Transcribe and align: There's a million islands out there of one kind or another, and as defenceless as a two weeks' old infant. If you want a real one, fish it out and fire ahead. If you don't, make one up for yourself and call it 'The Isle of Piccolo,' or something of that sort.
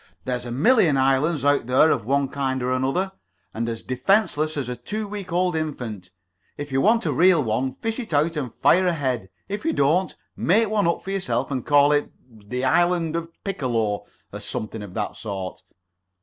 There's 0.25 0.47
a 0.47 0.51
million 0.51 0.97
islands 0.97 1.45
out 1.45 1.67
there 1.67 1.91
of 1.91 2.05
one 2.05 2.27
kind 2.29 2.63
or 2.63 2.71
another, 2.71 3.11
and 3.53 3.69
as 3.69 3.83
defenceless 3.83 4.57
as 4.57 4.67
a 4.67 4.75
two 4.75 5.07
weeks' 5.07 5.31
old 5.31 5.55
infant. 5.55 6.09
If 6.57 6.71
you 6.71 6.81
want 6.81 7.05
a 7.05 7.13
real 7.13 7.43
one, 7.43 7.75
fish 7.75 7.99
it 7.99 8.11
out 8.11 8.35
and 8.35 8.51
fire 8.51 8.87
ahead. 8.87 9.29
If 9.47 9.63
you 9.63 9.73
don't, 9.73 10.15
make 10.35 10.69
one 10.69 10.87
up 10.87 11.03
for 11.03 11.11
yourself 11.11 11.51
and 11.51 11.63
call 11.63 11.91
it 11.91 12.11
'The 12.27 12.65
Isle 12.65 13.15
of 13.15 13.29
Piccolo,' 13.43 14.05
or 14.33 14.39
something 14.39 14.81
of 14.81 14.95
that 14.95 15.17
sort. 15.17 15.61